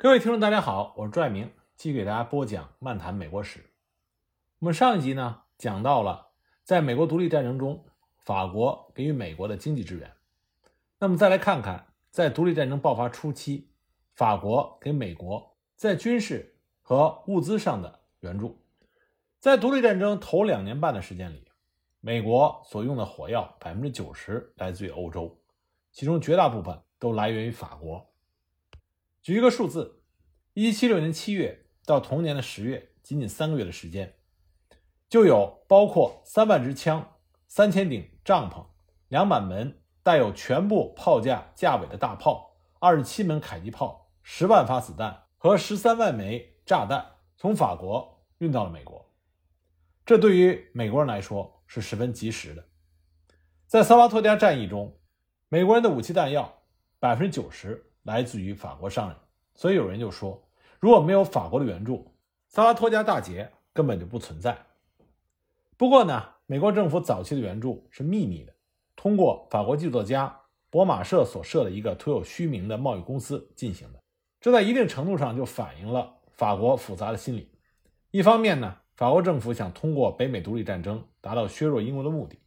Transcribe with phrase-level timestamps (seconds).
[0.00, 3.58] 各位听众，大家好，我是朱爱明，继续给大家播讲《漫谈美国史》。
[4.60, 6.28] 我们上一集呢讲到了，
[6.62, 7.84] 在美国独立战争中，
[8.18, 10.08] 法国给予美国的经济支援。
[11.00, 13.72] 那么再来看看，在独立战争爆发初期，
[14.14, 18.56] 法国给美国在军事和物资上的援助。
[19.40, 21.44] 在独立战争头两年半的时间里，
[21.98, 25.36] 美国所用的火药百分之九十来自于欧洲，
[25.90, 28.07] 其中绝大部分都来源于法国。
[29.28, 30.00] 举一个数字，
[30.54, 34.14] 一七七六年七月到同年的十月，仅仅三个月的时间，
[35.06, 38.64] 就有包括三万支枪、三千顶帐篷、
[39.08, 47.04] 两满门带有全部炮架架尾的大炮、二十七门迫击炮、十万发子弹和十三万枚炸弹
[47.36, 49.12] 从法国运到了美国。
[50.06, 52.64] 这对于美国人来说是十分及时的。
[53.66, 54.98] 在萨拉托加战役中，
[55.50, 56.62] 美国人的武器弹药
[56.98, 57.84] 百分之九十。
[58.08, 59.16] 来自于法国商人，
[59.54, 60.42] 所以有人就说，
[60.80, 62.10] 如果没有法国的援助，
[62.48, 64.56] 萨拉托加大捷根本就不存在。
[65.76, 68.54] 不过呢，美国政府早期的援助是秘密的，
[68.96, 74.00] 通过法国剧作家博马社所设的一个徒有虚名的贸易公司进行的。
[74.40, 77.50] 这在一定程度上就反映了法国复杂的心理。
[78.10, 82.38] 一方面呢，法国政府想通过北美独立战争达到削弱英国的目的；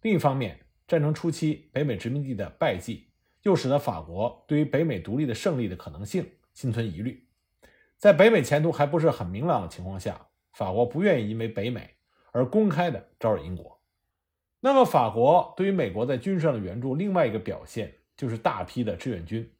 [0.00, 3.09] 另一方面，战争初期北美殖民地的败绩。
[3.42, 7.26] 又使得法国对于北美独立的胜利的可能性心存疑虑，
[7.96, 11.96] 在北美前途还不是很明朗的情况下，法国不愿意因为北美
[12.32, 13.80] 而公开的招惹英国。
[14.60, 19.50] 那么，法国对于美国在军事上的援助，另外一个表现就是大批的志愿军。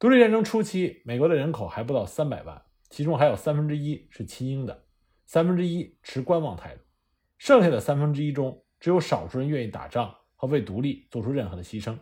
[0.00, 4.86] 独立战争初期，美国的人口还不到三百万，其中还有三分之一是亲英的，
[5.26, 6.82] 三分之一持观望态度，
[7.38, 11.96] 剩下的三分之一中，只有少数人愿意打仗和为独立做出任何的牺牲。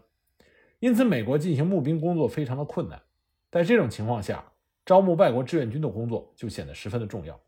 [0.81, 3.03] 因此，美国进行募兵工作非常的困难。
[3.51, 4.53] 在这种情况下，
[4.85, 7.39] 招募外国志愿军的工作就显得十分的重要。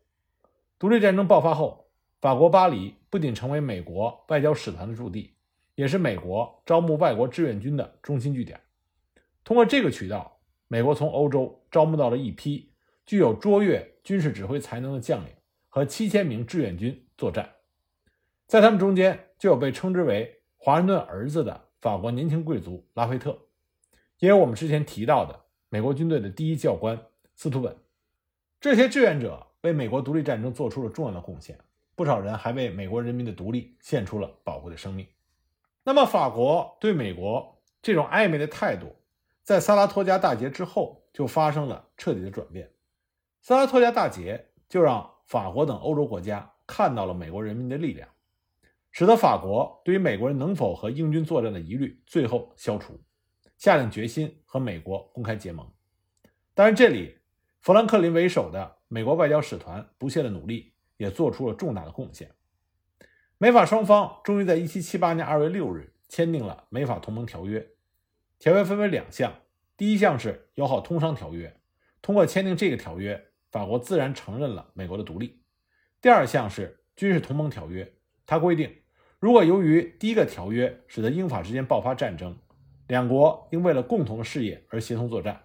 [0.77, 1.87] 独立战争爆发后，
[2.19, 5.33] 法国巴黎不仅成为美国外交使团的驻地，
[5.75, 8.59] 也是美国招募外国志愿军的中心据点。
[9.43, 12.71] 通过这个渠道，美国从欧洲招募到了一批
[13.05, 15.31] 具有卓越军事指挥才能的将领
[15.69, 17.49] 和七千名志愿军作战。
[18.45, 21.69] 在他们中间，就有被称之为“华盛顿儿子”的。
[21.81, 23.35] 法国年轻贵族拉菲特，
[24.19, 27.75] 也有我们之前提到的美国军队的第一教官斯图本，
[28.59, 31.57] 这些志愿者为美国独立战争做出了重要的贡献，
[31.95, 35.07] 不少人还为美国人民的独立献出了宝贵的生命。
[35.83, 38.95] 那么，法国对美国这种暧昧的态度，
[39.41, 42.71] 在萨拉托加大捷之后就发生了彻底的转变。
[43.41, 48.07] 萨拉托加大捷就让法国等欧洲国家看到了美国人民的力量。
[48.91, 52.99] 使得法国对于美国人能否和英军作战的疑虑最后消除，
[53.57, 55.65] 下定决心和美国公开结盟。
[56.53, 57.17] 当然，这里
[57.61, 62.29] 富兰克林为首的美国外交使团不懈的努力也做出了重大的贡献。
[63.37, 67.65] 美法双方终于在1778年2月6日签订了美法同盟条约。
[68.37, 69.33] 条约分为两项，
[69.77, 71.61] 第一项是友好通商条约，
[72.01, 75.41] 通过签订这个条约，法国自然承认了美国的独立。
[76.01, 77.93] 第二项是军事同盟条约，
[78.25, 78.80] 它规定。
[79.21, 82.35] 如果由于第一个条约使得英法之间爆发战争，
[82.87, 85.43] 两国应为了共同的事业而协同作战。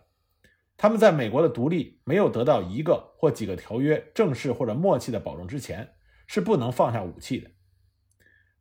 [0.78, 5.92] 他们在美国的独立没有得到一个或几个条约正式或者默契的保证之前，
[6.26, 7.50] 是不能放下武器的。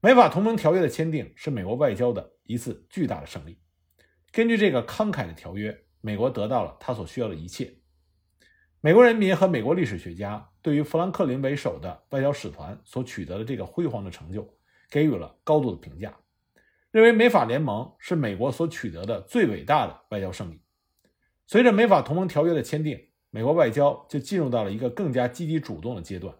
[0.02, 3.58] 美法同盟条约的签订是美国外交的一次巨大的胜利。
[4.34, 7.74] 根据这个慷慨的条约，美国得到了他所需要的一切。
[8.82, 14.55] 美国人民和美国历史学家对于富兰克林为首的外交使团所取得的这个辉煌的成就。
[14.96, 16.16] 给予了高度的评价，
[16.90, 20.62] 认为美法联盟是美国所取得的最伟大的外交胜利。
[21.46, 22.98] 随着美法同盟条约的签订，
[23.30, 26.34] 美国外交就进入到了一个更加积极主动的阶段。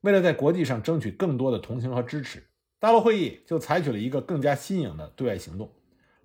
[0.00, 2.42] 为了在国际上争取更多的同情和支持，
[2.78, 5.70] 大陆会议就采取了一个更加新颖的对外行动，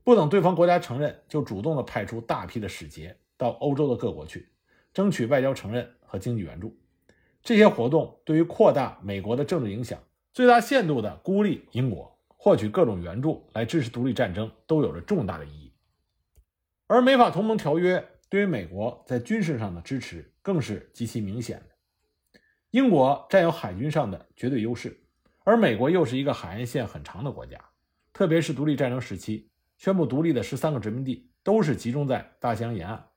[0.06, 4.48] 不等对方国家承认，就主动的派出大批的使节到欧洲的各国去，
[4.94, 6.74] 争取外交承认和经济援助。
[7.44, 10.02] 这些活动对于扩大美国的政治影响。
[10.36, 15.72] 最大限度的孤立英国，获取各种援助来支持独立战争，都有着重大的意义。
[16.88, 21.76] 而美法同盟条约对于美国在军事上的支持更是极其明显的。
[22.72, 25.06] 英国占有海军上的绝对优势，
[25.46, 27.58] 而美国又是一个海岸线很长的国家，
[28.12, 33.08] 特别是独立战争时期宣布独立的十三个殖民地都是集中在大西洋沿岸，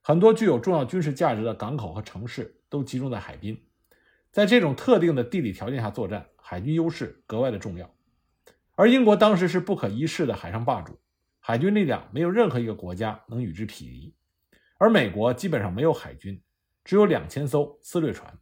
[0.00, 3.62] 很多具有重要军事价值的港口和城市都集中在海滨。
[4.34, 6.26] 在这种特定的地理条件下作战。
[6.46, 7.90] 海军优势格外的重要，
[8.74, 11.00] 而英国当时是不可一世的海上霸主，
[11.40, 14.14] 海军力量没有任何一个国家能与之匹敌。
[14.76, 16.42] 而美国基本上没有海军，
[16.84, 18.36] 只有两千艘私掠船。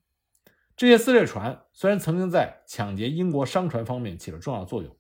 [0.77, 4.97] 这些私掠船虽然曾经在抢劫英国商船方面起了重要作用，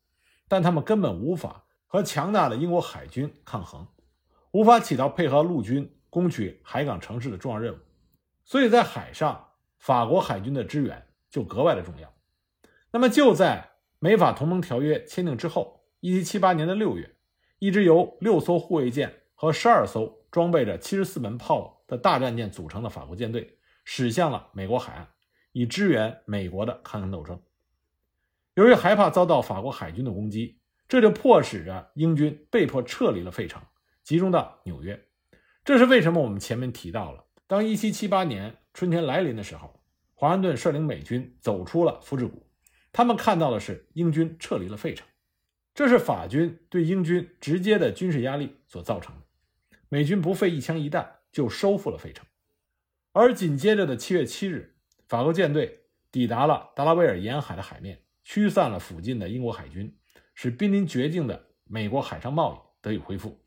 [0.46, 3.88] 但他们根本无法和强大的英国海军抗衡，
[4.52, 7.78] 无法起到配合陆军攻取海港城市的重要任务。
[8.44, 9.48] 所以在海上，
[9.82, 12.14] 法国海军的支援就格外的重要。
[12.93, 17.17] 那么就在美法同盟条约签订之后，一七七八年的六月，
[17.58, 25.08] 一支由六艘护卫舰和十二艘装备着七十四门炮的大战舰组成的法国舰队驶向了美国海岸。
[25.55, 27.38] 以支援美国的抗争斗争。
[28.55, 30.58] 由于害怕遭到法国海军的攻击，
[30.88, 33.61] 这就迫使着英军被迫撤离了费城，
[34.02, 34.99] 集中到纽约。
[35.62, 36.23] 这是为什么？
[36.23, 39.80] 我们前面提到了，当1778年春天来临的时候，
[40.14, 42.46] 华盛顿率领美军走出了福治谷，
[42.92, 45.06] 他们看到的是英军撤离了费城，
[45.74, 49.22] 这是法军对英军直接的军事压力所造成的。
[49.88, 52.24] 美军不费一枪一弹就收复了费城，
[53.12, 54.76] 而紧接着的7月7日。
[55.06, 55.80] 法国舰队
[56.10, 59.94] 抵达了达拉维尔沿海的海面，驱散了附近的英国海军，
[60.34, 63.38] 使濒临绝境的美国海上贸易得以恢复。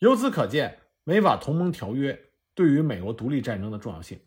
[0.00, 2.18] 由此可见，美法同盟条约
[2.54, 4.20] 对于美国独立战争的重要性。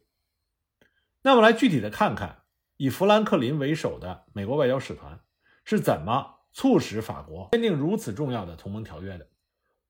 [1.28, 2.44] 那么，来具体的看看，
[2.78, 5.20] 以富兰克林为首的美国外交使团
[5.64, 9.28] 是怎么促使法国签订如此重要的同盟条约的。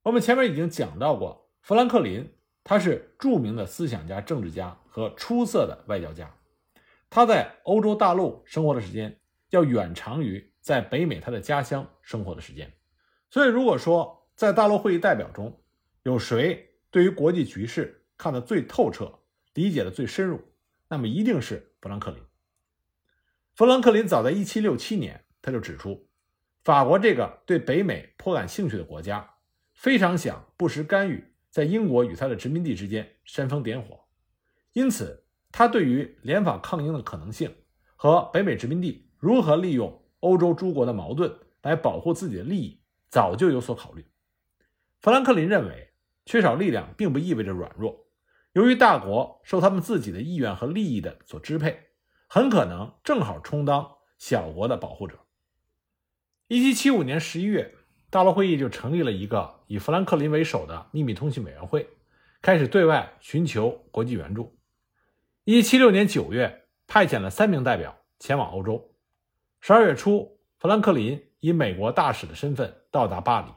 [0.03, 2.33] 我们前面已经讲到过，富兰克林
[2.63, 6.33] 他是著名的思想家、政治家和出色的外交家。
[7.09, 12.71] 他在欧洲大陆生活的时间要远长于在北美他的家乡生活的时间，
[13.29, 15.61] 所以如果说在大陆会议代表中
[16.03, 19.19] 有谁对于国际局势看得最透彻、
[19.53, 20.39] 理解的最深入，
[20.87, 22.21] 那么一定是富兰克林。
[23.55, 26.07] 富兰克林早在1767年他就指出，
[26.63, 29.35] 法国这个对北美颇感兴趣的国家，
[29.73, 34.05] 非常想不时干预在英国与他的殖民地之间煽风点火，
[34.73, 35.21] 因此。
[35.57, 37.55] 他对于联法抗英的可能性
[37.95, 44.05] 和北美殖民地如何利用欧洲诸国的矛盾来保护自己的利益，早就有所考虑。
[44.99, 45.93] 富兰克林认为，
[46.25, 48.04] 缺少力量并不意味着软弱。
[48.55, 51.77] 由于大国受他们自己的意愿和利益的所支配，
[52.25, 55.19] 很可能正好充当小国的保护者。
[56.47, 57.75] 一七七五年十一月，
[58.09, 61.85] 大陆会议就成立了一个以富兰克林为首的秘密通信委员会，
[62.41, 64.57] 开始对外寻求国际援助。
[65.43, 68.95] 一七六年九月，派遣了三名代表前往欧洲。
[69.59, 73.47] 十二月初，富兰克林以美国大使的身份到达巴黎。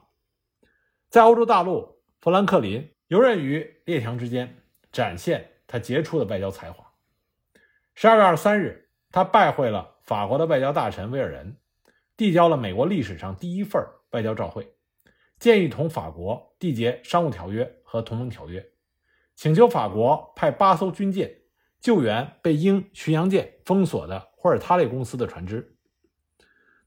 [1.09, 6.85] 在欧洲大陆，富兰克林游刃于列强之间，展现他杰出的外交才华。
[7.95, 11.57] 十二月二十三日，他拜会了法国的外交大臣威尔仁，
[12.17, 14.73] 递交了美国历史上第一份外交照会，
[15.39, 18.65] 建议同法国缔结商务条约和同盟条约，
[19.35, 21.35] 请求法国派八艘军舰。
[21.81, 25.77] 救援被英巡洋舰封锁的霍尔塔利公司的船只。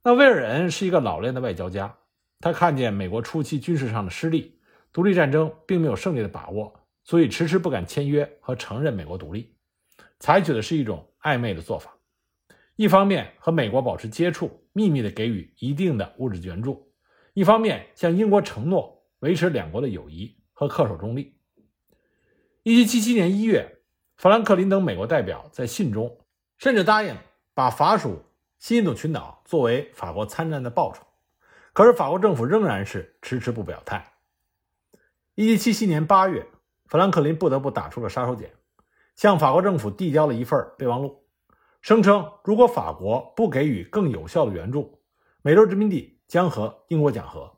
[0.03, 1.97] 那威尔仁是一个老练的外交家，
[2.41, 4.59] 他看见美国初期军事上的失利，
[4.91, 9.55] 独立战争并没有胜利的把握，所以迟迟不敢签约和承认美国独立，
[10.19, 11.97] 采取的是一种暧昧的做法：
[12.75, 16.87] 一方面和美国保持接触，秘密的给予一定的物质援助；
[17.33, 21.35] 一方面向英国承诺维持两国的友谊和恪守中立。
[22.63, 23.77] 一七七七年一月。
[24.17, 26.19] 富兰克林等美国代表在信中
[26.59, 27.17] 甚至答应
[27.55, 28.23] 把法属
[28.59, 31.01] 西印度群岛作为法国参战的报酬，
[31.73, 34.13] 可是法国政府仍然是迟迟不表态。
[35.37, 36.45] 1777年8月，
[36.91, 38.49] 富兰克林不得不打出了杀手锏，
[39.15, 41.23] 向法国政府递交了一份备忘录，
[41.81, 44.99] 声称如果法国不给予更有效的援助，
[45.41, 47.49] 美洲殖民地将和英国讲和。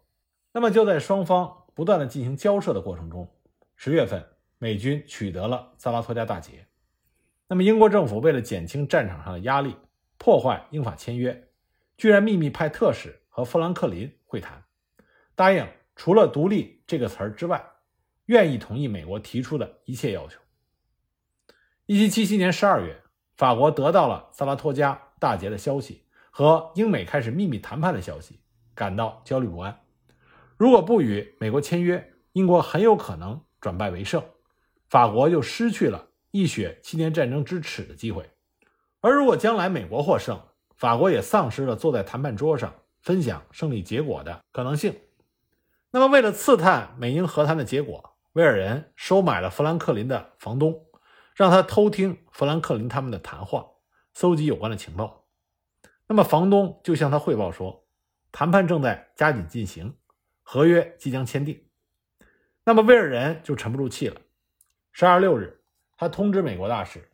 [0.51, 3.27] 那么就在双方不断的进行交涉的过程中，
[3.75, 4.23] 十月份。
[4.59, 6.67] 美军取得了萨拉托加大捷，
[7.47, 9.75] 那么英国政府为了减轻战场上的压力，
[10.17, 11.49] 破坏英法签约，
[11.97, 14.63] 居然秘密派特使和富兰克林会谈，
[15.35, 17.61] 答应除了“独立”这个词儿之外，
[18.25, 20.39] 愿意同意美国提出的一切要求。
[21.85, 23.01] 一七七七年十二月，
[23.35, 28.39] 法国得到了萨拉托加大捷的消息和英美开始秘密谈判的消息，
[28.73, 29.81] 感到焦虑不安。
[30.55, 34.23] 如果不与美国签约，英国很有可能转败为胜。
[34.87, 38.29] 法国就失去了一雪七年战争之耻的机会，
[39.01, 40.39] 而如果将来美国获胜，
[40.75, 44.95] 法国也丧失了坐在谈判桌上分享胜利结果的可能性。
[45.91, 50.87] 那么，为了刺探美英和谈的结果，威尔人收买了富兰克林的房东，
[51.35, 53.67] 让他偷听富兰克林他们的谈话，
[54.11, 55.27] 搜集有关的情报。
[56.07, 57.85] 那么，房东就向他汇报说，
[58.31, 59.95] 谈判正在加紧进行，
[60.41, 61.63] 合约即将签订。
[62.63, 64.19] 那么，威尔人就沉不住气了。
[64.91, 65.63] 十二月六日，
[65.95, 67.07] 他通知美国大使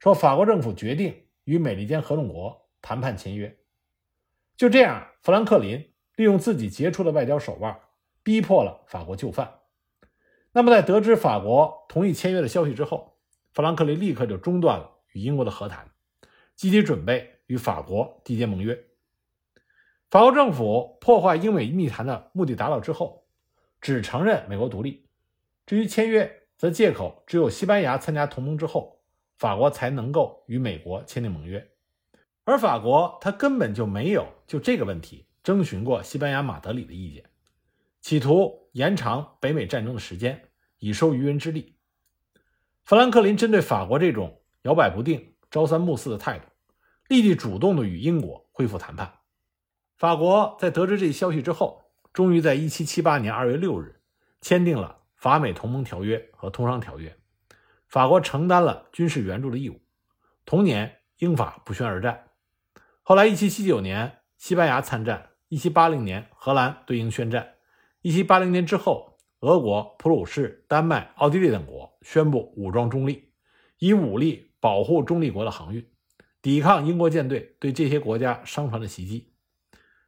[0.00, 3.56] 说，法国政府决定与美利坚合众国谈判签约。
[4.56, 7.78] 就这样，富兰克林利用自己杰出的外交手腕，
[8.24, 9.60] 逼迫了法国就范。
[10.56, 13.18] 那么，在得知法国同意签约的消息之后，
[13.52, 15.90] 富兰克林立刻就中断了与英国的和谈，
[16.54, 18.78] 积极准备与法国缔结盟约。
[20.10, 23.26] 法国政府破坏英美密谈的目的达到之后，
[23.80, 25.08] 只承认美国独立。
[25.66, 29.00] 至于签约，则借口只有西班牙参加同盟之后，
[29.36, 31.68] 法国才能够与美国签订盟约。
[32.44, 37.24] 而法国他根本就没有就这个问题征询过西班牙马德里的意见，
[38.04, 41.78] 企图延长北美战争的时间，以收渔人之利。
[42.82, 46.44] 富兰克林针对法国这种摇摆不定、朝三暮四的态度，
[47.08, 49.20] 立即主动的与英国恢复谈判。
[49.96, 51.82] 法国在得知这一消息之后，
[52.12, 54.02] 终于在1778年2月6日
[54.42, 57.16] 签订了法美同盟条约和通商条约，
[57.88, 59.80] 法国承担了军事援助的义务。
[60.44, 62.28] 同年，英法不宣而战。
[63.00, 67.53] 后来，1779年西班牙参战，1780年荷兰对英宣战
[68.04, 73.32] ，1780年之后，俄国、普鲁士、丹麦、奥地利等国宣布武装中立，
[73.78, 75.84] 以武力保护中立国的航运，
[76.40, 79.32] 抵抗英国舰队对这些国家商船的袭击。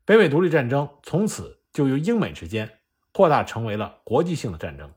[0.04, 2.78] 北美独立战争从此就由英美之间
[3.12, 4.92] 扩大成为了国际性的战争。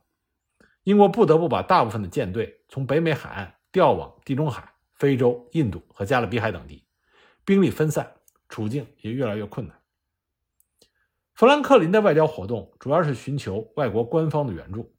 [0.83, 6.83] 英国不得不把大部分的舰队从北美海岸调往地中海、非洲、印度和加勒比海等地，
[7.45, 8.15] 兵力分散，
[8.49, 9.78] 处境也越来越困难。
[11.39, 14.93] 富兰克林的外交活动主要是寻求外国官方的援助，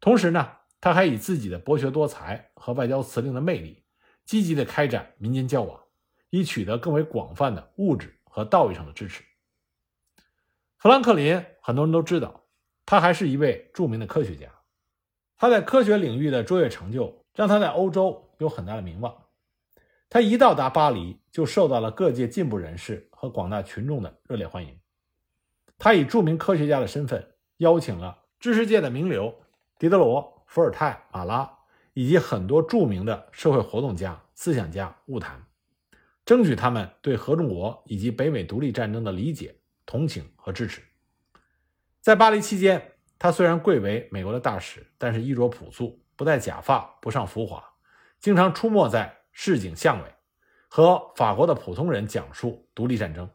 [0.00, 0.50] 同时呢，
[0.80, 3.84] 他还以自己的博学多才和外交辞令的魅力，
[4.24, 5.80] 积极的开展民间交往，
[6.30, 9.22] 以取得更为广泛的物质和道义上的支持。
[10.76, 12.42] 富兰克林，很多人都知道，
[12.84, 14.48] 他还是一位著名的科学家。
[15.36, 19.16] 他在科学领域的卓越成就，让他在欧洲有很大的名望。
[20.08, 24.79] 他一到达巴黎，就受到了各界进步人士和广大群众的热烈欢迎。
[25.80, 29.34] 他以著名科学家的身份，邀请了知识界的名流
[29.78, 31.50] 狄德罗、伏尔泰、马拉
[31.94, 35.42] 以及很多著名的社会活动家、思想家晤谈，
[36.24, 39.56] 争取他们对合众国以及北美独立战争的理解。
[39.86, 40.80] 同情和支持。
[42.00, 47.60] 在巴黎期间，他虽然贵为美国的大使，但是衣着朴素，不戴假发，不上浮华，
[48.20, 50.14] 经常出没在市井巷尾，
[50.68, 53.28] 和法国的普通人讲述独立战争，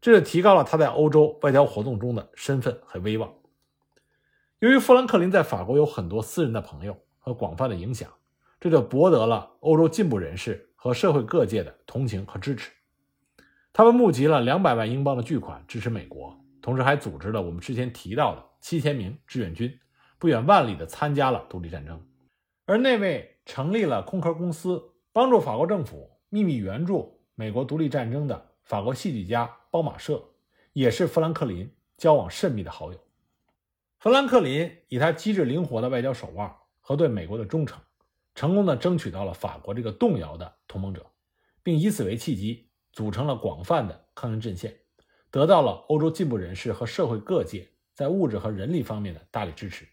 [0.00, 3.32] 这就提高了他在欧洲外交活动中的身份和威望。
[4.60, 8.08] 由于富兰克林在法国有很多私人的朋友和广泛的影响，
[8.60, 12.70] 这就博得了欧洲进步人士和社会各界的同情和支持。
[13.72, 19.78] 他们募集了两百万英镑的巨款支持美国，同时还组织了我们之前提到的七千名志愿军，
[20.18, 22.00] 不远万里地参加了独立战争。
[22.64, 30.22] 而那位成立了空壳公司，帮助法国政府秘密援助美国独立战争的法国戏剧家包马社，
[30.74, 33.00] 也是富兰克林交往甚密的好友。
[33.98, 37.80] 富兰克林以他机智灵活的外交手腕和对美国的忠诚，
[38.34, 41.06] 成功地争取到了法国这个动摇的同盟者，
[41.62, 42.64] 并以此为契机。
[42.92, 44.74] 组成了广泛的抗日阵线，
[45.30, 49.86] 得到了欧洲进步人士和社会各界在物质和人力方面的大力支持，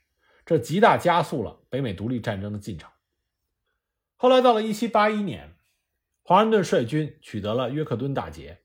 [0.46, 2.90] 这极大加速了北美独立战争的进程。
[4.16, 5.58] 后来到了1781年，
[6.24, 8.63] 华盛顿率军取得了约克敦大捷，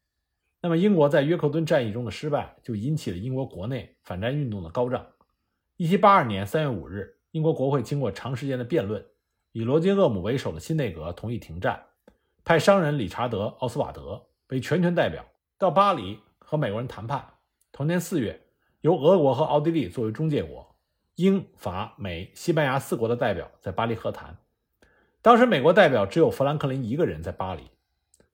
[0.60, 5.06] 那么英国在约克敦战役中的失败就引起了英国国内反战运动的高涨。
[5.76, 9.04] 1782年3月5日，英国国会经过长时间的辩论，
[9.52, 11.80] 以罗杰厄姆为首的新内阁同意停战，
[12.44, 14.24] 派商人理查德·奥斯瓦德。
[14.50, 15.22] 为全权代表
[15.58, 17.34] 到巴黎和美国人谈判。
[17.70, 18.46] 同年四月，
[18.80, 20.74] 由俄国和奥地利作为中介国，
[21.16, 24.38] 英法美西班牙四国的代表在巴黎和谈。
[25.20, 27.64] 当时美国代表只有富兰克林一个人在巴黎。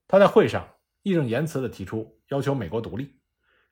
[0.07, 0.65] 他在会上
[1.03, 3.19] 义正言辞地提出要求美国独立，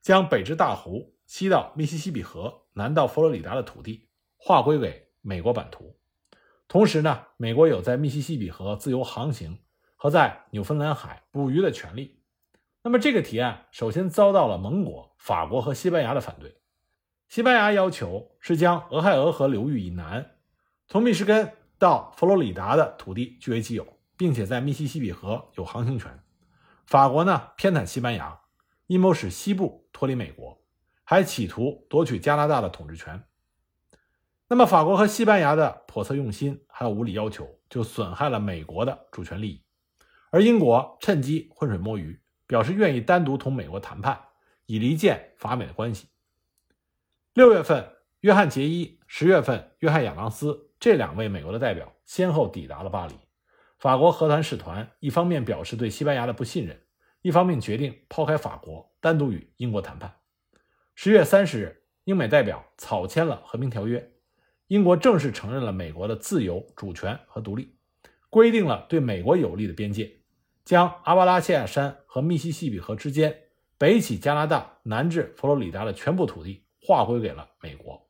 [0.01, 5.97] 将北至大湖、西到密西西比河、南到佛罗里达的土地划归给美国版图。
[6.67, 9.59] 同时呢，美国有在密西西比河自由航行
[9.95, 12.21] 和在纽芬兰海捕鱼的权利。
[12.81, 16.57] 那么这个提案首先遭到了盟国法国和西班牙的反对。
[17.29, 20.31] 西班牙要求是将俄亥俄河流域以南，
[20.87, 26.23] 从密歇根到佛罗里达的土地据为己有，并且在密西西比河有航行权。
[26.85, 28.39] 法国呢偏袒西班牙，
[28.87, 30.61] 阴谋使西部脱离美国，
[31.03, 33.23] 还企图夺取加拿大的统治权。
[34.47, 39.63] 那么法国和西班牙的叵测用心还有无理要求，就损害了美国的主权利益，
[40.31, 42.19] 而英国趁机浑水摸鱼。
[42.45, 44.19] 表示愿意单独同美国谈判，
[44.65, 46.09] 以离间法美的关系。
[47.33, 53.15] 六月份，约翰·杰伊、十月份约翰·亚当斯这两位美国的代表先后抵达了巴黎。
[53.79, 56.82] 法国和谈使团一方面表示对西班牙的不信任，
[57.23, 60.13] 一方面决定抛开法国，单独与英国谈判。
[60.93, 64.11] 十月三十日，英美代表草签了和平条约，
[64.67, 67.77] 英国正式承认了美国的自由、主权和独立，
[68.29, 70.19] 规定了对美国有利的边界，
[70.65, 73.33] 将阿巴拉契亚山和密西西比河之间。
[73.77, 78.05] 北起加拿大，南至佛罗里达的全部土地划归给了美国。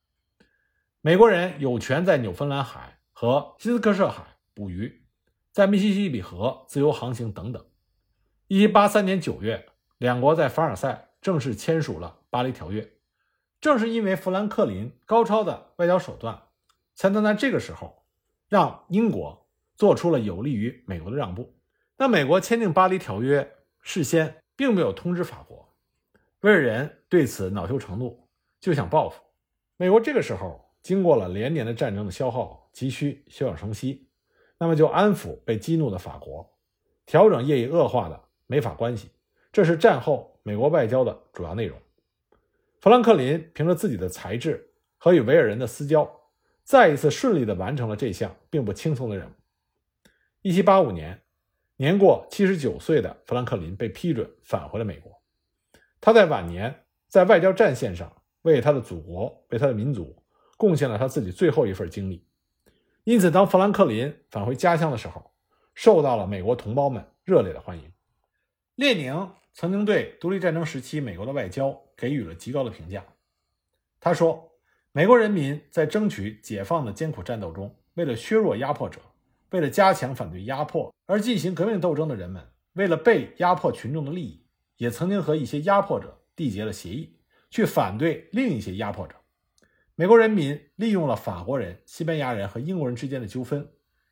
[1.01, 4.23] 美国人有权在纽芬兰海和新斯科舍海
[4.55, 5.05] 捕鱼，
[5.51, 7.63] 在密西西比河自由航行等等。
[8.53, 9.65] 1783年9月，
[9.97, 12.81] 两国在凡尔赛正式签署了《巴黎条约》。
[13.59, 16.39] 正是因为富兰克林高超的外交手段，
[16.93, 18.03] 才能在这个时候
[18.47, 21.55] 让英国做出了有利于美国的让步。
[21.97, 23.41] 那美国签订《巴黎条约》
[23.81, 24.35] 事先。
[24.55, 25.67] 并没有通知法国，
[26.41, 28.27] 威尔人对此恼羞成怒，
[28.59, 29.19] 就想报复。
[29.77, 34.07] 美国这个时候经过了连年的战争的消耗，急需休养生息，
[34.59, 36.47] 那么就安抚被激怒的法国，
[37.07, 39.09] 调整业已恶化的美法关系，
[39.51, 41.77] 这是战后美国外交的主要内容。
[42.79, 46.09] 富兰克林凭着自己的才智和与维尔人的私交，
[46.63, 49.31] 再一次顺利地完成了这项并不轻松的任务。
[50.41, 51.19] 一七八五年。
[51.75, 55.11] 年过七十九岁的富兰克林被批准返回了美国。
[55.99, 60.15] 他在晚年在外交战线上为他的祖国、为他的民族
[60.55, 62.25] 贡献了他自己最后一份精力。
[63.03, 65.33] 因此，当富兰克林返回家乡的时候，
[65.73, 67.91] 受到了美国同胞们热烈的欢迎。
[68.83, 73.01] 列宁曾经对独立战争时期美国的外交给予了极高的评价。
[74.01, 74.51] 他说
[74.91, 78.99] ：“美国人民在争取解放的艰苦战斗中，为了削弱压迫者。”
[79.51, 84.43] 为了加强反对压迫而进行革命斗争的人们，为了被压迫群众的利益，
[84.75, 87.15] 也曾经和一些压迫者缔结了协议，
[87.49, 89.15] 去反对另一些压迫者。
[89.95, 93.65] 美国人民利用了法国人、西班牙人和英国人之间的纠纷，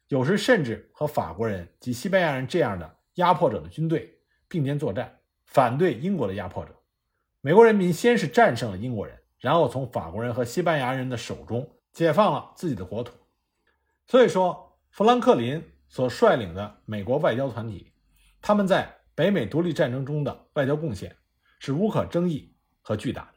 [0.08, 4.21] 有时甚至和法国人及西班牙人这样的压迫者的军队
[4.52, 6.76] 并肩作战，反对英国的压迫者。
[7.40, 13.14] 美国人民先是战胜了英国人，然后从法国人和西班牙人的手中解放了自己的国土。
[14.06, 14.68] 所以说。
[14.94, 17.94] 富兰克林所率领的美国外交团体，
[18.42, 21.16] 他们在北美独立战争中的外交贡献
[21.60, 23.31] 是无可争议和巨大的。